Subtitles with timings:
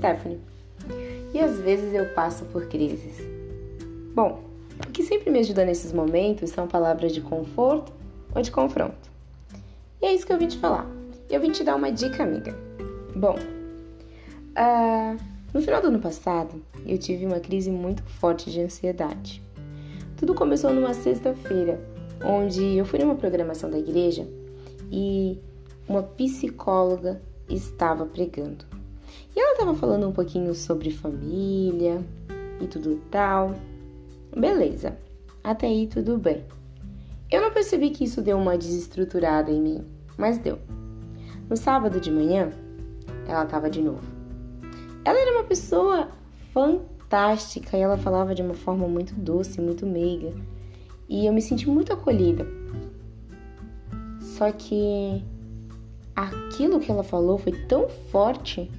[0.00, 0.40] Stephanie.
[1.34, 3.18] E às vezes eu passo por crises.
[4.14, 4.42] Bom,
[4.84, 7.92] o que sempre me ajuda nesses momentos são palavras de conforto
[8.34, 9.10] ou de confronto.
[10.00, 10.86] E é isso que eu vim te falar.
[11.28, 12.56] Eu vim te dar uma dica, amiga.
[13.14, 13.36] Bom,
[14.56, 15.20] uh,
[15.52, 19.42] no final do ano passado, eu tive uma crise muito forte de ansiedade.
[20.16, 21.78] Tudo começou numa sexta-feira,
[22.24, 24.26] onde eu fui numa programação da igreja
[24.90, 25.38] e
[25.86, 28.69] uma psicóloga estava pregando.
[29.34, 32.02] E ela estava falando um pouquinho sobre família
[32.60, 33.54] e tudo tal.
[34.36, 34.96] Beleza,
[35.42, 36.44] até aí tudo bem.
[37.30, 39.84] Eu não percebi que isso deu uma desestruturada em mim,
[40.18, 40.58] mas deu.
[41.48, 42.50] No sábado de manhã,
[43.26, 44.02] ela estava de novo.
[45.04, 46.08] Ela era uma pessoa
[46.52, 50.32] fantástica e ela falava de uma forma muito doce, muito meiga.
[51.08, 52.46] E eu me senti muito acolhida.
[54.20, 55.24] Só que
[56.14, 58.70] aquilo que ela falou foi tão forte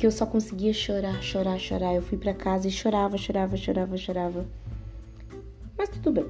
[0.00, 1.94] que eu só conseguia chorar, chorar, chorar.
[1.94, 4.46] Eu fui para casa e chorava, chorava, chorava, chorava.
[5.76, 6.24] Mas tudo bem.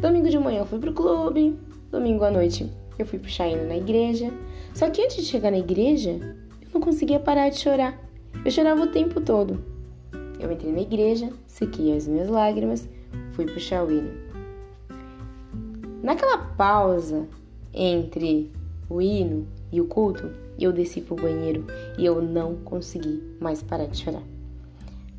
[0.00, 1.56] Domingo de manhã eu fui pro clube,
[1.92, 4.32] domingo à noite eu fui puxar hino na igreja.
[4.74, 6.10] Só que antes de chegar na igreja,
[6.60, 7.96] eu não conseguia parar de chorar.
[8.44, 9.62] Eu chorava o tempo todo.
[10.40, 12.88] Eu entrei na igreja, sequei as minhas lágrimas,
[13.30, 14.10] fui puxar o hino.
[16.02, 17.28] Naquela pausa
[17.72, 18.50] entre
[18.90, 21.66] o hino e o culto, eu desci pro banheiro
[21.98, 24.22] e eu não consegui mais parar de chorar.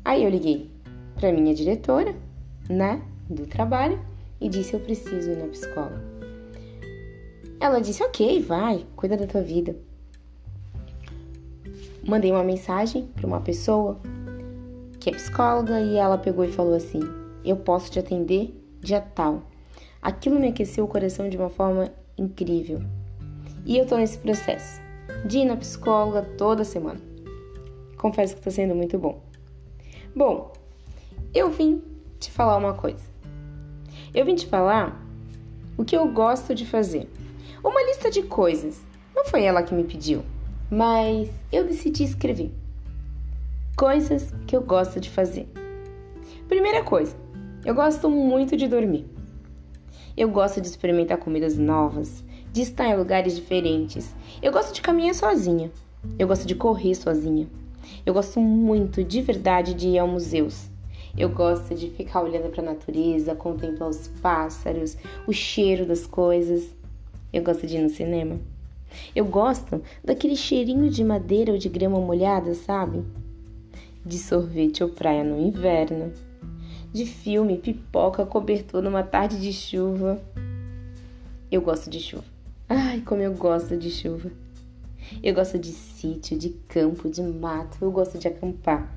[0.04, 0.70] Aí eu liguei
[1.14, 2.14] para minha diretora,
[2.68, 3.98] né, do trabalho
[4.40, 6.02] e disse eu preciso ir na psicóloga.
[7.60, 9.76] Ela disse: "OK, vai, cuida da tua vida".
[12.06, 13.98] Mandei uma mensagem para uma pessoa
[15.00, 17.00] que é psicóloga e ela pegou e falou assim:
[17.44, 19.42] "Eu posso te atender dia tal".
[20.02, 22.82] Aquilo me aqueceu o coração de uma forma incrível.
[23.64, 24.83] E eu tô nesse processo
[25.24, 27.00] de ir na psicóloga toda semana.
[27.96, 29.22] Confesso que está sendo muito bom.
[30.14, 30.52] Bom,
[31.32, 31.82] eu vim
[32.20, 33.02] te falar uma coisa.
[34.14, 35.02] Eu vim te falar
[35.76, 37.08] o que eu gosto de fazer.
[37.64, 38.80] Uma lista de coisas.
[39.14, 40.22] Não foi ela que me pediu,
[40.70, 42.52] mas eu decidi escrever.
[43.76, 45.48] Coisas que eu gosto de fazer.
[46.46, 47.16] Primeira coisa,
[47.64, 49.06] eu gosto muito de dormir.
[50.16, 52.22] Eu gosto de experimentar comidas novas,
[52.54, 54.14] de estar em lugares diferentes.
[54.40, 55.72] Eu gosto de caminhar sozinha.
[56.16, 57.48] Eu gosto de correr sozinha.
[58.06, 60.70] Eu gosto muito, de verdade, de ir aos museus.
[61.18, 66.64] Eu gosto de ficar olhando para a natureza, contemplar os pássaros, o cheiro das coisas.
[67.32, 68.38] Eu gosto de ir no cinema.
[69.16, 73.02] Eu gosto daquele cheirinho de madeira ou de grama molhada, sabe?
[74.06, 76.12] De sorvete ou praia no inverno.
[76.92, 80.22] De filme, pipoca, cobertor numa tarde de chuva.
[81.50, 82.33] Eu gosto de chuva.
[82.68, 84.30] Ai, como eu gosto de chuva.
[85.22, 87.76] Eu gosto de sítio, de campo, de mato.
[87.82, 88.90] Eu gosto de acampar.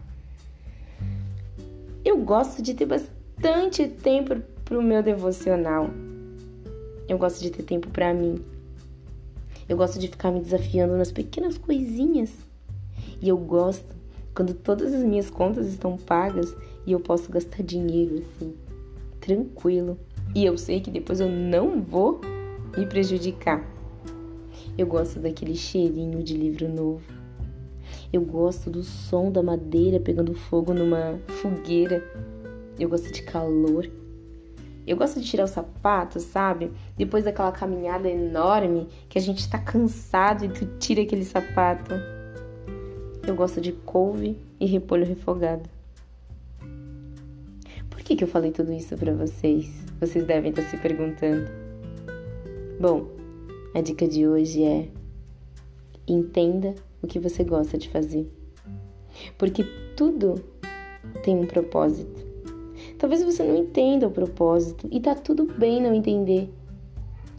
[2.03, 5.89] Eu gosto de ter bastante tempo pro meu devocional.
[7.09, 8.41] Eu gosto de ter tempo para mim.
[9.67, 12.33] Eu gosto de ficar me desafiando nas pequenas coisinhas.
[13.21, 13.97] E eu gosto
[14.33, 16.55] quando todas as minhas contas estão pagas
[16.85, 18.55] e eu posso gastar dinheiro assim,
[19.19, 19.99] tranquilo.
[20.33, 22.21] E eu sei que depois eu não vou
[22.77, 23.65] me prejudicar.
[24.77, 27.01] Eu gosto daquele cheirinho de livro novo.
[28.13, 32.03] Eu gosto do som da madeira pegando fogo numa fogueira.
[32.79, 33.89] Eu gosto de calor.
[34.85, 36.71] Eu gosto de tirar o sapato, sabe?
[36.95, 41.95] Depois daquela caminhada enorme que a gente tá cansado e tu tira aquele sapato.
[43.27, 45.67] Eu gosto de couve e repolho refogado.
[47.89, 49.67] Por que, que eu falei tudo isso para vocês?
[49.99, 51.66] Vocês devem estar se perguntando.
[52.79, 53.07] Bom,
[53.73, 54.87] a dica de hoje é:
[56.07, 58.31] entenda o que você gosta de fazer.
[59.35, 59.63] Porque
[59.95, 60.35] tudo
[61.23, 62.27] tem um propósito.
[62.99, 66.53] Talvez você não entenda o propósito e tá tudo bem não entender,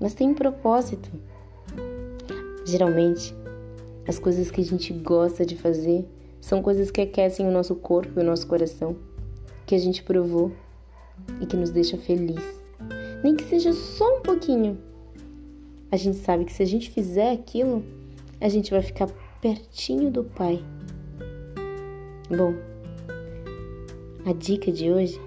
[0.00, 1.08] mas tem um propósito.
[2.64, 3.32] Geralmente,
[4.08, 6.04] as coisas que a gente gosta de fazer
[6.40, 8.96] são coisas que aquecem o nosso corpo e o nosso coração,
[9.64, 10.50] que a gente provou
[11.40, 12.42] e que nos deixa feliz.
[13.22, 14.78] Nem que seja só um pouquinho,
[15.90, 17.84] a gente sabe que se a gente fizer aquilo,
[18.40, 19.08] a gente vai ficar
[19.40, 20.62] pertinho do Pai.
[22.28, 22.54] Bom,
[24.26, 25.18] a dica de hoje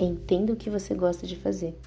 [0.00, 1.78] é entenda o que você gosta de fazer.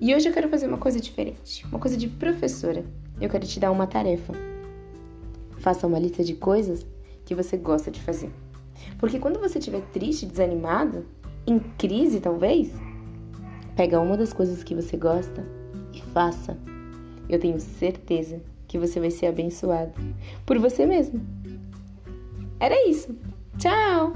[0.00, 2.84] E hoje eu quero fazer uma coisa diferente, uma coisa de professora.
[3.20, 4.32] Eu quero te dar uma tarefa.
[5.58, 6.86] Faça uma lista de coisas
[7.24, 8.30] que você gosta de fazer.
[8.98, 11.04] Porque quando você estiver triste, desanimado,
[11.46, 12.72] em crise talvez,
[13.76, 15.46] pega uma das coisas que você gosta
[15.92, 16.58] e faça
[17.28, 19.92] eu tenho certeza que você vai ser abençoado
[20.44, 21.20] por você mesmo.
[22.60, 23.16] era isso.
[23.58, 24.12] Tchau!